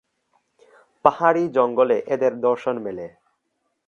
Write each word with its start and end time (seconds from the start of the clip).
পাহাড়ি 1.05 1.43
জঙ্গলে 1.49 1.97
এদের 2.13 2.33
দর্শন 2.41 2.75
মেলে। 2.85 3.05